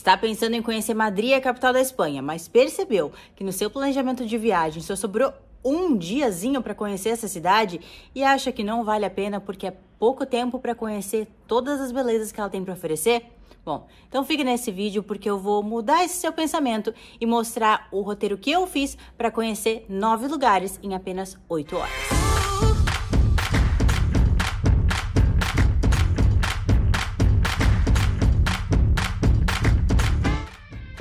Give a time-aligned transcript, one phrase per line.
[0.00, 4.24] Está pensando em conhecer Madrid, a capital da Espanha, mas percebeu que no seu planejamento
[4.24, 5.30] de viagem só sobrou
[5.62, 7.78] um diazinho para conhecer essa cidade
[8.14, 11.92] e acha que não vale a pena porque é pouco tempo para conhecer todas as
[11.92, 13.26] belezas que ela tem para oferecer?
[13.62, 18.00] Bom, então fique nesse vídeo porque eu vou mudar esse seu pensamento e mostrar o
[18.00, 22.19] roteiro que eu fiz para conhecer nove lugares em apenas oito horas.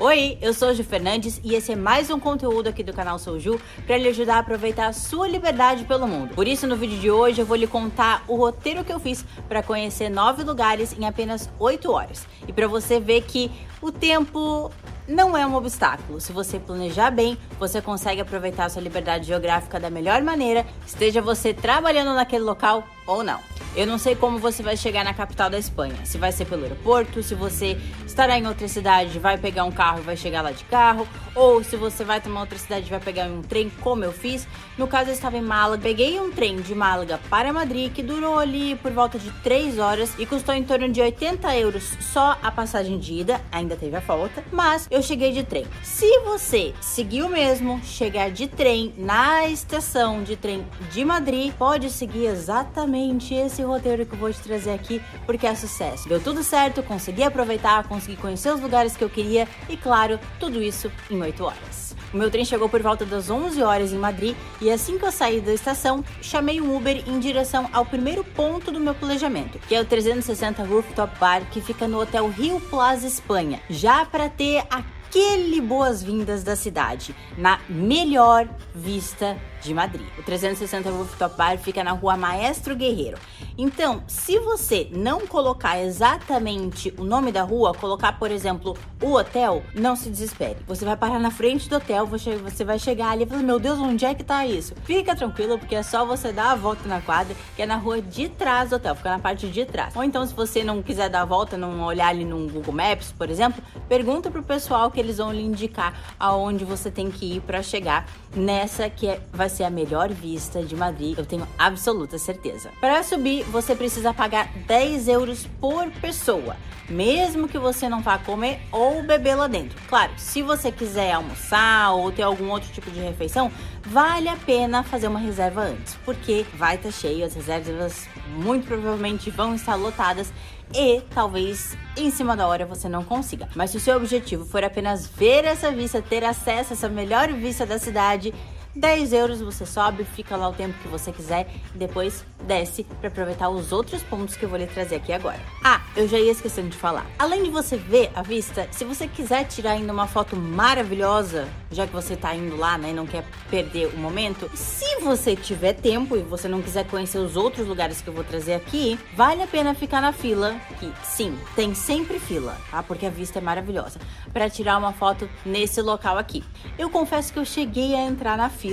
[0.09, 3.39] Oi, eu sou Ju Fernandes e esse é mais um conteúdo aqui do canal Sou
[3.39, 6.33] Ju para lhe ajudar a aproveitar a sua liberdade pelo mundo.
[6.33, 9.23] Por isso, no vídeo de hoje eu vou lhe contar o roteiro que eu fiz
[9.47, 12.25] para conhecer nove lugares em apenas oito horas.
[12.47, 13.51] E para você ver que
[13.83, 14.71] o tempo
[15.07, 16.19] não é um obstáculo.
[16.19, 21.53] Se você planejar bem, você consegue aproveitar sua liberdade geográfica da melhor maneira, esteja você
[21.53, 23.39] trabalhando naquele local ou não.
[23.79, 25.95] Eu não sei como você vai chegar na capital da Espanha.
[26.03, 29.99] Se vai ser pelo aeroporto, se você estará em outra cidade, vai pegar um carro
[29.99, 33.27] e vai chegar lá de carro, ou se você vai tomar outra cidade vai pegar
[33.27, 34.45] um trem, como eu fiz.
[34.77, 38.37] No caso, eu estava em Málaga, peguei um trem de Málaga para Madrid, que durou
[38.37, 42.51] ali por volta de 3 horas e custou em torno de 80 euros só a
[42.51, 45.65] passagem de ida, ainda teve a volta, mas eu cheguei de trem.
[45.83, 52.25] Se você seguiu mesmo chegar de trem na estação de trem de Madrid, pode seguir
[52.25, 56.07] exatamente esse roteiro que eu vou te trazer aqui, porque é sucesso.
[56.07, 60.61] Deu tudo certo, consegui aproveitar, consegui conhecer os lugares que eu queria e, claro, tudo
[60.61, 61.89] isso em 8 horas.
[62.11, 65.11] O meu trem chegou por volta das 11 horas em Madrid e assim que eu
[65.11, 69.75] saí da estação, chamei um Uber em direção ao primeiro ponto do meu planejamento, que
[69.75, 74.63] é o 360 Rooftop Bar, que fica no Hotel Rio Plaza Espanha, já para ter
[75.09, 80.05] aquele boas-vindas da cidade, na melhor vista de Madrid.
[80.17, 83.17] O 360 Rooftop Bar fica na rua Maestro Guerreiro.
[83.57, 89.63] Então, se você não colocar exatamente o nome da rua, colocar, por exemplo, o hotel,
[89.75, 90.57] não se desespere.
[90.67, 93.79] Você vai parar na frente do hotel, você vai chegar ali e falar: Meu Deus,
[93.79, 94.73] onde é que tá isso?
[94.83, 98.01] Fica tranquilo, porque é só você dar a volta na quadra, que é na rua
[98.01, 99.95] de trás do hotel, fica na parte de trás.
[99.95, 103.11] Ou então, se você não quiser dar a volta, não olhar ali no Google Maps,
[103.11, 107.41] por exemplo, pergunta pro pessoal que eles vão lhe indicar aonde você tem que ir
[107.41, 112.17] para chegar nessa que é, vai ser a melhor vista de Madrid, eu tenho absoluta
[112.17, 112.69] certeza.
[112.79, 116.55] Para subir, você precisa pagar 10 euros por pessoa,
[116.87, 119.79] mesmo que você não vá comer ou beber lá dentro.
[119.87, 123.51] Claro, se você quiser almoçar ou ter algum outro tipo de refeição,
[123.83, 128.67] vale a pena fazer uma reserva antes, porque vai estar tá cheio, as reservas muito
[128.67, 130.31] provavelmente vão estar lotadas
[130.73, 133.47] e talvez em cima da hora você não consiga.
[133.55, 137.31] Mas se o seu objetivo for apenas ver essa vista, ter acesso a essa melhor
[137.33, 138.33] vista da cidade,
[138.79, 143.09] 10 euros você sobe, fica lá o tempo que você quiser e depois desce para
[143.09, 145.39] aproveitar os outros pontos que eu vou lhe trazer aqui agora.
[145.63, 147.05] Ah, eu já ia esquecendo de falar.
[147.19, 151.85] Além de você ver a vista, se você quiser tirar ainda uma foto maravilhosa, já
[151.85, 155.73] que você tá indo lá, né, e não quer perder o momento, se você tiver
[155.73, 159.43] tempo e você não quiser conhecer os outros lugares que eu vou trazer aqui, vale
[159.43, 162.81] a pena ficar na fila, que sim, tem sempre fila, tá?
[162.81, 163.99] Porque a vista é maravilhosa,
[164.31, 166.43] para tirar uma foto nesse local aqui.
[166.77, 168.68] Eu confesso que eu cheguei a entrar na fila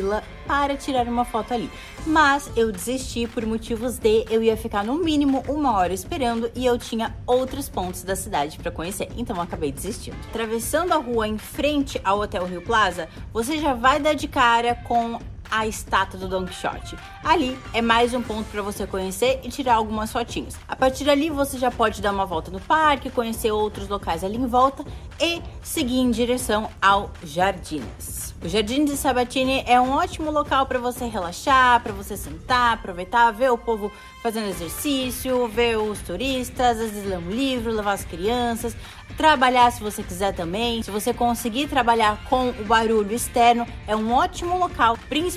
[0.47, 1.71] para tirar uma foto ali,
[2.07, 6.65] mas eu desisti por motivos de eu ia ficar no mínimo uma hora esperando e
[6.65, 10.17] eu tinha outros pontos da cidade para conhecer, então eu acabei desistindo.
[10.29, 14.75] Atravessando a rua em frente ao Hotel Rio Plaza, você já vai dar de cara
[14.75, 15.19] com
[15.51, 16.97] a estátua do Don Quixote.
[17.25, 20.57] Ali é mais um ponto para você conhecer e tirar algumas fotinhas.
[20.69, 24.37] A partir dali você já pode dar uma volta no parque, conhecer outros locais ali
[24.37, 24.84] em volta
[25.21, 28.27] e seguir em direção ao Jardines.
[28.43, 33.31] O Jardim de Sabatini é um ótimo local para você relaxar, para você sentar, aproveitar,
[33.31, 33.91] ver o povo
[34.23, 38.77] fazendo exercício, ver os turistas, às vezes ler um livro, levar as crianças,
[39.17, 40.83] trabalhar se você quiser também.
[40.83, 45.35] Se você conseguir trabalhar com o barulho externo, é um ótimo local, principalmente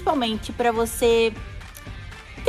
[0.51, 1.33] para você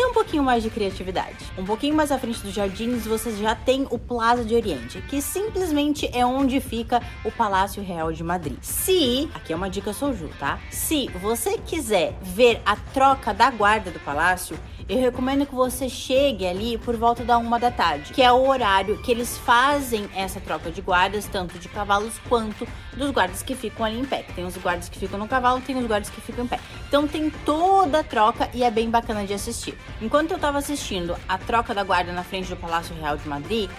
[0.00, 1.36] ter um pouquinho mais de criatividade.
[1.58, 5.20] Um pouquinho mais à frente dos jardins, você já tem o Plaza de Oriente, que
[5.20, 8.56] simplesmente é onde fica o Palácio Real de Madrid.
[8.62, 10.58] Se, aqui é uma dica sou Ju, tá?
[10.70, 14.58] Se você quiser ver a troca da guarda do palácio,
[14.90, 18.48] eu recomendo que você chegue ali por volta da uma da tarde, que é o
[18.48, 23.54] horário que eles fazem essa troca de guardas, tanto de cavalos quanto dos guardas que
[23.54, 24.24] ficam ali em pé.
[24.34, 26.58] Tem os guardas que ficam no cavalo, tem os guardas que ficam em pé.
[26.88, 29.78] Então tem toda a troca e é bem bacana de assistir.
[30.00, 33.70] Enquanto eu tava assistindo a troca da guarda na frente do Palácio Real de Madrid,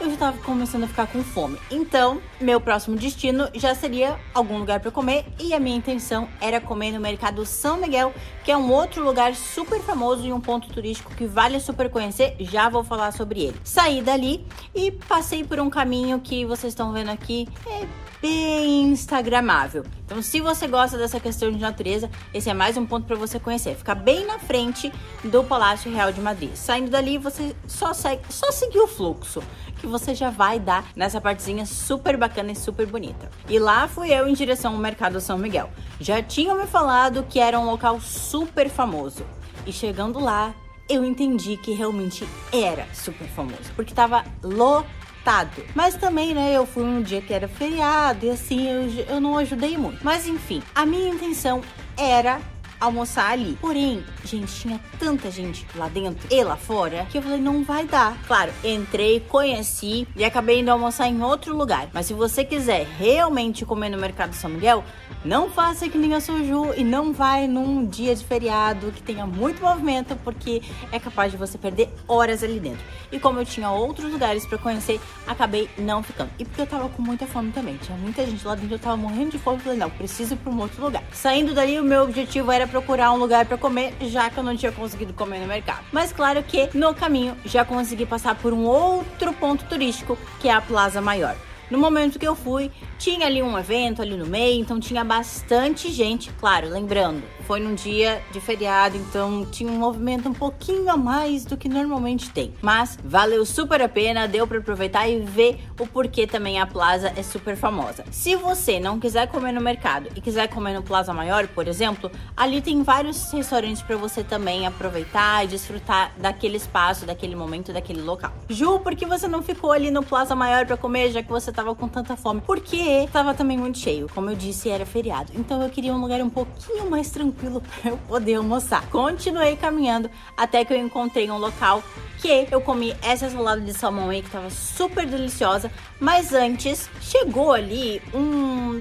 [0.00, 1.58] eu já tava começando a ficar com fome.
[1.70, 6.60] Então, meu próximo destino já seria algum lugar para comer e a minha intenção era
[6.60, 8.12] comer no mercado São Miguel,
[8.44, 12.36] que é um outro lugar super famoso e um ponto turístico que vale super conhecer.
[12.40, 13.56] Já vou falar sobre ele.
[13.64, 17.48] Saí dali e passei por um caminho que vocês estão vendo aqui.
[17.66, 17.86] É
[18.20, 19.84] bem instagramável.
[20.04, 23.38] Então, se você gosta dessa questão de natureza, esse é mais um ponto para você
[23.40, 23.74] conhecer.
[23.74, 24.92] Fica bem na frente
[25.24, 26.54] do Palácio Real de Madrid.
[26.54, 29.42] Saindo dali, você só segue, só seguir o fluxo
[29.82, 33.28] que você já vai dar nessa partezinha super bacana e super bonita.
[33.48, 35.70] E lá fui eu em direção ao Mercado São Miguel.
[35.98, 38.31] Já tinham me falado que era um local super
[38.68, 39.24] famoso.
[39.66, 40.54] E chegando lá,
[40.88, 45.64] eu entendi que realmente era super famoso, porque tava lotado.
[45.74, 49.38] Mas também, né, eu fui um dia que era feriado e assim eu, eu não
[49.38, 50.04] ajudei muito.
[50.04, 51.62] Mas enfim, a minha intenção
[51.96, 52.40] era
[52.82, 53.56] almoçar ali.
[53.60, 57.86] Porém, gente, tinha tanta gente lá dentro e lá fora que eu falei, não vai
[57.86, 58.16] dar.
[58.26, 61.88] Claro, entrei, conheci e acabei indo almoçar em outro lugar.
[61.92, 64.84] Mas se você quiser realmente comer no Mercado São Miguel,
[65.24, 69.24] não faça que nem a Soju e não vai num dia de feriado que tenha
[69.26, 72.82] muito movimento, porque é capaz de você perder horas ali dentro.
[73.12, 76.30] E como eu tinha outros lugares para conhecer, acabei não ficando.
[76.38, 77.76] E porque eu tava com muita fome também.
[77.76, 79.60] Tinha muita gente lá dentro, eu tava morrendo de fome.
[79.60, 81.04] Falei, não, preciso ir pra um outro lugar.
[81.12, 84.56] Saindo dali, o meu objetivo era procurar um lugar para comer, já que eu não
[84.56, 85.84] tinha conseguido comer no mercado.
[85.92, 90.54] Mas claro que no caminho já consegui passar por um outro ponto turístico, que é
[90.54, 91.36] a Plaza Maior.
[91.70, 95.92] No momento que eu fui, tinha ali um evento ali no meio, então tinha bastante
[95.92, 97.22] gente, claro, lembrando,
[97.52, 101.68] foi num dia de feriado, então tinha um movimento um pouquinho a mais do que
[101.68, 102.54] normalmente tem.
[102.62, 107.12] Mas valeu super a pena, deu para aproveitar e ver o porquê também a Plaza
[107.14, 108.06] é super famosa.
[108.10, 112.10] Se você não quiser comer no mercado e quiser comer no Plaza Maior, por exemplo,
[112.34, 118.00] ali tem vários restaurantes para você também aproveitar e desfrutar daquele espaço, daquele momento, daquele
[118.00, 118.32] local.
[118.48, 121.52] Ju, por que você não ficou ali no Plaza Maior para comer, já que você
[121.52, 122.40] tava com tanta fome?
[122.40, 125.32] Porque tava também muito cheio, como eu disse, era feriado.
[125.34, 128.88] Então eu queria um lugar um pouquinho mais tranquilo tranquilo para eu poder almoçar.
[128.88, 131.82] Continuei caminhando até que eu encontrei um local
[132.18, 137.52] que eu comi essa salada de salmão aí que tava super deliciosa, mas antes chegou
[137.52, 138.80] ali um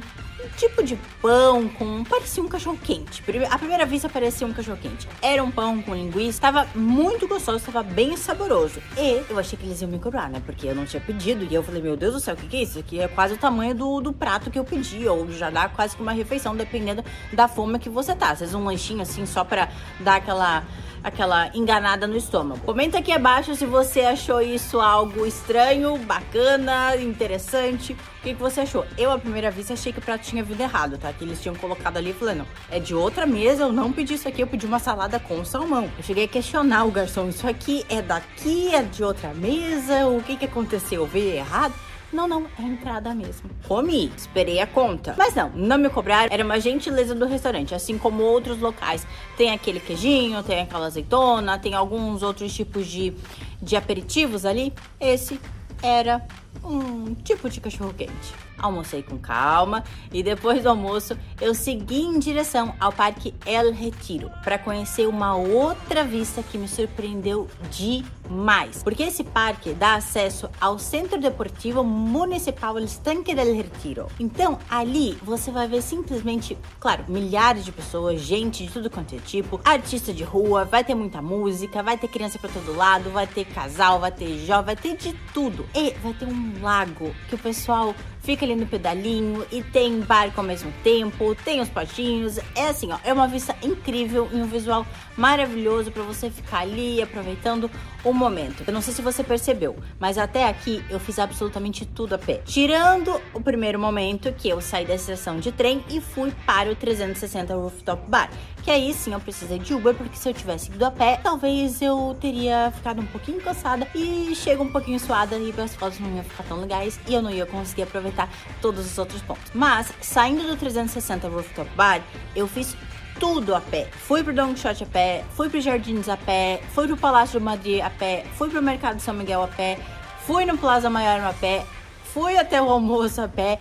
[0.58, 2.04] tipo de pão com.
[2.04, 3.24] parecia um cachorro quente.
[3.50, 5.08] À primeira vista parecia um cachorro quente.
[5.22, 8.82] Era um pão com linguiça, estava muito gostoso, estava bem saboroso.
[8.98, 10.42] E eu achei que eles iam me cobrar, né?
[10.46, 11.48] Porque eu não tinha pedido.
[11.50, 12.64] E eu falei, meu Deus do céu, o que, que é?
[12.64, 15.08] Isso aqui é quase o tamanho do, do prato que eu pedi.
[15.08, 17.04] Ou já dá quase que uma refeição, dependendo
[17.34, 18.32] da fome que você tá.
[18.32, 20.64] Às vezes um lanchinho assim, só pra dar aquela
[21.04, 22.62] aquela enganada no estômago.
[22.62, 27.94] Comenta aqui abaixo se você achou isso algo estranho, bacana, interessante.
[27.94, 28.86] O que, que você achou?
[28.98, 31.12] Eu, à primeira vista, achei que o prato tinha vindo errado, tá?
[31.12, 34.42] Que eles tinham colocado ali falando, é de outra mesa, eu não pedi isso aqui,
[34.42, 35.90] eu pedi uma salada com salmão.
[35.98, 40.22] Eu cheguei a questionar o garçom, isso aqui é daqui, é de outra mesa, o
[40.22, 41.06] que que aconteceu?
[41.08, 41.74] Veio errado?
[42.12, 43.50] Não, não, é entrada mesmo.
[43.68, 45.16] Comi, esperei a conta.
[45.18, 46.32] Mas não, não me cobraram.
[46.32, 49.08] Era uma gentileza do restaurante, assim como outros locais.
[49.38, 53.14] Tem aquele queijinho, tem aquela azeitona, tem alguns outros tipos de,
[53.62, 54.74] de aperitivos ali.
[55.00, 55.40] Esse
[55.82, 56.22] era
[56.64, 62.20] um tipo de cachorro quente almocei com calma e depois do almoço eu segui em
[62.20, 68.84] direção ao Parque El Retiro para conhecer uma outra vista que me surpreendeu demais.
[68.84, 74.08] Porque esse parque dá acesso ao Centro Deportivo Municipal Estanque del Retiro.
[74.20, 79.20] Então ali você vai ver simplesmente, claro, milhares de pessoas, gente de tudo quanto é
[79.20, 83.28] tipo, artista de rua, vai ter muita música, vai ter criança para todo lado, vai
[83.28, 85.66] ter casal, vai ter jovem, vai ter de tudo.
[85.76, 90.40] E vai ter um lago que o pessoal fica ali no pedalinho e tem barco
[90.40, 92.38] ao mesmo tempo, tem os potinhos.
[92.56, 94.86] É assim, ó, é uma vista incrível e um visual
[95.18, 97.70] maravilhoso para você ficar ali aproveitando
[98.04, 98.64] o momento.
[98.66, 102.42] Eu não sei se você percebeu, mas até aqui eu fiz absolutamente tudo a pé.
[102.46, 106.76] Tirando o primeiro momento que eu saí da estação de trem e fui para o
[106.76, 108.30] 360 Rooftop Bar,
[108.64, 111.82] que aí sim eu precisei de Uber, porque se eu tivesse ido a pé, talvez
[111.82, 116.16] eu teria ficado um pouquinho cansada e chego um pouquinho suada e as fotos não
[116.16, 118.30] iam ficar tão legais e eu não ia conseguir aproveitar
[118.62, 119.52] todos os outros pontos.
[119.54, 122.02] Mas, saindo do 360 Rooftop Bar,
[122.36, 122.76] eu fiz
[123.20, 123.88] tudo a pé.
[123.92, 127.44] Fui pro Don Quixote a pé, fui pro Jardins a pé, fui pro Palácio do
[127.44, 129.78] Madrid a pé, fui pro Mercado São Miguel a pé,
[130.26, 131.66] fui no Plaza Maior a pé,
[132.14, 133.60] fui até o almoço a pé,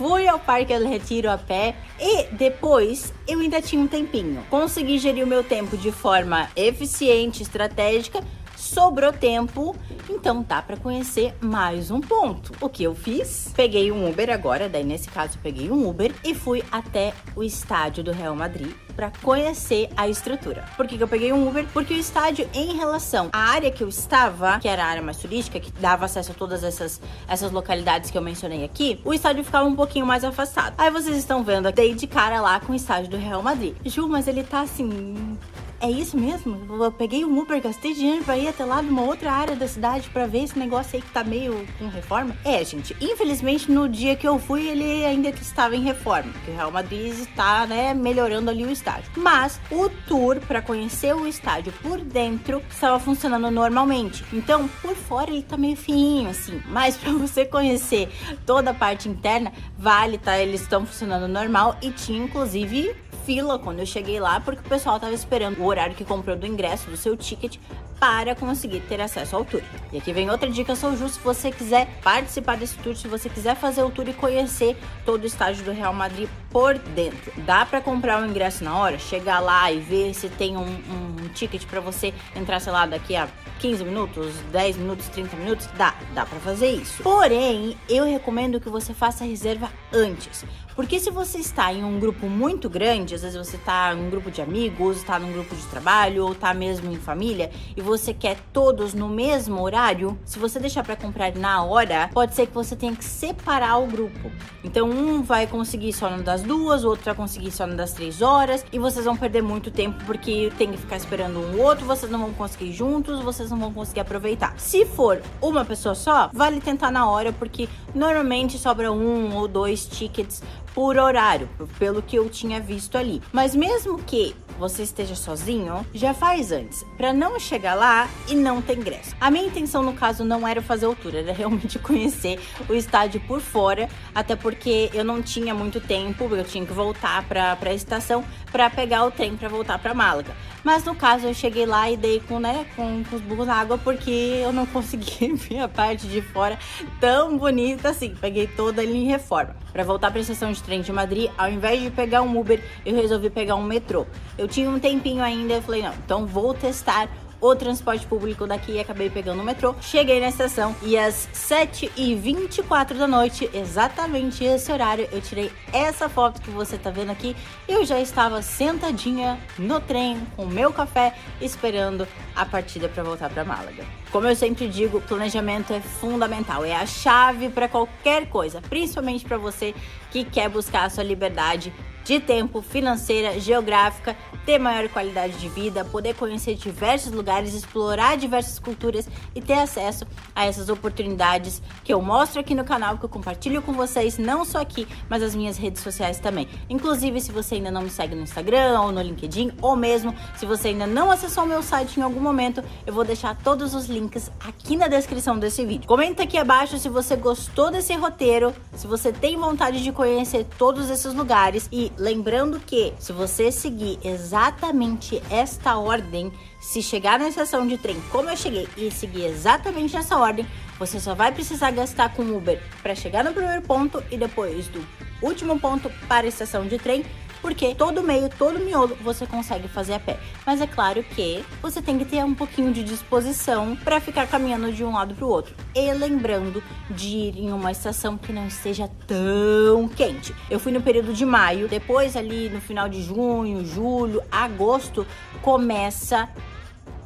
[0.00, 4.42] fui ao Parque El Retiro a pé e depois eu ainda tinha um tempinho.
[4.48, 8.24] Consegui gerir o meu tempo de forma eficiente, estratégica
[8.56, 9.76] sobrou tempo,
[10.08, 12.52] então dá para conhecer mais um ponto.
[12.62, 13.52] O que eu fiz?
[13.54, 18.02] Peguei um Uber agora, daí nesse caso peguei um Uber e fui até o estádio
[18.02, 20.62] do Real Madrid para conhecer a estrutura.
[20.76, 21.64] Por que, que eu peguei um Uber?
[21.72, 25.16] Porque o estádio, em relação à área que eu estava, que era a área mais
[25.16, 29.42] turística, que dava acesso a todas essas, essas localidades que eu mencionei aqui, o estádio
[29.42, 30.74] ficava um pouquinho mais afastado.
[30.76, 33.74] Aí vocês estão vendo, dei de cara lá com o estádio do Real Madrid.
[33.86, 35.38] Ju, mas ele tá assim
[35.80, 36.60] é isso mesmo?
[36.84, 40.08] Eu peguei um Uber, gastei dinheiro pra ir até lá numa outra área da cidade
[40.10, 42.36] pra ver esse negócio aí que tá meio com reforma?
[42.44, 46.54] É, gente, infelizmente no dia que eu fui ele ainda estava em reforma, porque o
[46.54, 49.10] Real Madrid está, né, melhorando ali o estádio.
[49.16, 54.24] Mas o tour para conhecer o estádio por dentro estava funcionando normalmente.
[54.32, 58.08] Então, por fora ele tá meio fininho assim, mas para você conhecer
[58.44, 60.38] toda a parte interna, vale, tá?
[60.38, 64.98] Eles estão funcionando normal e tinha inclusive fila quando eu cheguei lá, porque o pessoal
[64.98, 67.58] tava esperando o horário que comprou do ingresso, do seu ticket,
[67.98, 69.62] para conseguir ter acesso ao tour.
[69.92, 73.28] E aqui vem outra dica, sou justo, se você quiser participar desse tour, se você
[73.28, 77.32] quiser fazer o tour e conhecer todo o estádio do Real Madrid por dentro.
[77.38, 81.28] Dá para comprar o ingresso na hora, chegar lá e ver se tem um, um
[81.32, 83.28] ticket para você entrar, sei lá, daqui a
[83.60, 85.68] 15 minutos, 10 minutos, 30 minutos?
[85.76, 87.02] Dá, dá para fazer isso.
[87.02, 90.44] Porém, eu recomendo que você faça a reserva antes.
[90.80, 94.08] Porque se você está em um grupo muito grande, às vezes você está em um
[94.08, 98.14] grupo de amigos, está num grupo de trabalho ou está mesmo em família e você
[98.14, 102.54] quer todos no mesmo horário, se você deixar para comprar na hora, pode ser que
[102.54, 104.32] você tenha que separar o grupo.
[104.64, 107.92] Então um vai conseguir só no das duas, o outro vai conseguir só no das
[107.92, 111.86] três horas e vocês vão perder muito tempo porque tem que ficar esperando um outro,
[111.86, 114.54] vocês não vão conseguir juntos, vocês não vão conseguir aproveitar.
[114.58, 119.86] Se for uma pessoa só, vale tentar na hora porque normalmente sobra um ou dois
[119.86, 120.42] tickets
[120.74, 123.20] por horário, pelo que eu tinha visto ali.
[123.32, 128.60] Mas mesmo que você esteja sozinho, já faz antes, para não chegar lá e não
[128.60, 129.16] ter ingresso.
[129.18, 132.38] A minha intenção no caso não era fazer tour, era realmente conhecer
[132.68, 137.24] o estádio por fora, até porque eu não tinha muito tempo, eu tinha que voltar
[137.24, 140.36] para a estação para pegar o trem para voltar para Málaga.
[140.62, 143.54] Mas no caso eu cheguei lá e dei com, né, com, com os burros na
[143.54, 144.10] água porque
[144.42, 146.58] eu não consegui ver a parte de fora
[147.00, 148.14] tão bonita assim.
[148.20, 149.56] Peguei toda ali em reforma.
[149.72, 152.62] Para voltar para a estação de trem de Madrid, ao invés de pegar um Uber,
[152.84, 154.06] eu resolvi pegar um metrô.
[154.36, 157.08] Eu tinha um tempinho ainda, eu falei, não, então vou testar
[157.40, 159.74] o transporte público daqui e acabei pegando o metrô.
[159.80, 166.40] Cheguei na estação e às 7h24 da noite, exatamente esse horário, eu tirei essa foto
[166.40, 167.34] que você tá vendo aqui.
[167.68, 173.44] Eu já estava sentadinha no trem com meu café, esperando a partida para voltar para
[173.44, 173.84] Málaga.
[174.10, 179.38] Como eu sempre digo, planejamento é fundamental, é a chave para qualquer coisa, principalmente para
[179.38, 179.74] você
[180.10, 181.72] que quer buscar a sua liberdade
[182.04, 188.58] de tempo, financeira, geográfica, ter maior qualidade de vida, poder conhecer diversos lugares, explorar diversas
[188.58, 193.08] culturas e ter acesso a essas oportunidades que eu mostro aqui no canal, que eu
[193.08, 196.48] compartilho com vocês, não só aqui, mas as minhas redes sociais também.
[196.68, 200.46] Inclusive, se você ainda não me segue no Instagram ou no LinkedIn, ou mesmo se
[200.46, 203.86] você ainda não acessou o meu site em algum momento, eu vou deixar todos os
[203.86, 205.86] links aqui na descrição desse vídeo.
[205.86, 210.90] Comenta aqui abaixo se você gostou desse roteiro, se você tem vontade de conhecer todos
[210.90, 217.66] esses lugares e lembrando que se você seguir exatamente esta ordem, se chegar na estação
[217.66, 220.46] de trem como eu cheguei e seguir exatamente essa ordem,
[220.78, 224.84] você só vai precisar gastar com Uber para chegar no primeiro ponto e depois do
[225.22, 227.04] último ponto para a estação de trem
[227.40, 230.18] porque todo meio, todo miolo você consegue fazer a pé.
[230.44, 234.72] Mas é claro que você tem que ter um pouquinho de disposição para ficar caminhando
[234.72, 235.54] de um lado para o outro.
[235.74, 240.34] E lembrando de ir em uma estação que não esteja tão quente.
[240.50, 245.06] Eu fui no período de maio, depois ali no final de junho, julho, agosto
[245.42, 246.28] começa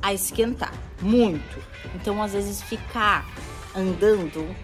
[0.02, 1.58] a esquentar muito.
[1.94, 3.26] Então, às vezes ficar
[3.74, 4.54] andando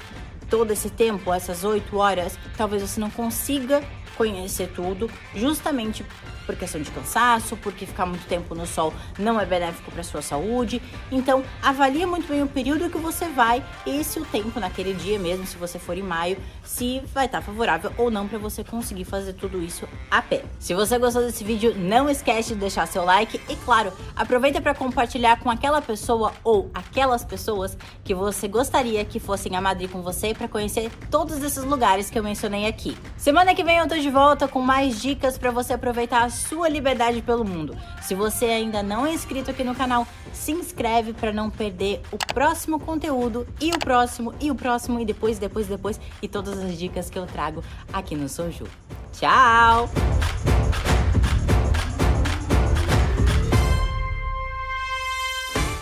[0.48, 3.82] todo esse tempo, essas 8 horas, talvez você não consiga
[4.20, 6.04] conhecer tudo, justamente
[6.50, 10.20] por questão de cansaço, porque ficar muito tempo no sol não é benéfico para sua
[10.20, 10.82] saúde.
[11.12, 15.16] Então, avalie muito bem o período que você vai e se o tempo naquele dia
[15.16, 19.04] mesmo, se você for em maio, se vai estar favorável ou não para você conseguir
[19.04, 20.42] fazer tudo isso a pé.
[20.58, 24.74] Se você gostou desse vídeo, não esquece de deixar seu like e claro, aproveita para
[24.74, 30.02] compartilhar com aquela pessoa ou aquelas pessoas que você gostaria que fossem a Madrid com
[30.02, 32.98] você para conhecer todos esses lugares que eu mencionei aqui.
[33.16, 37.22] Semana que vem eu tô de volta com mais dicas para você aproveitar sua liberdade
[37.22, 37.76] pelo mundo.
[38.02, 42.16] Se você ainda não é inscrito aqui no canal, se inscreve para não perder o
[42.16, 46.78] próximo conteúdo e o próximo e o próximo e depois, depois, depois e todas as
[46.78, 48.66] dicas que eu trago aqui no Soju.
[49.12, 49.88] Tchau!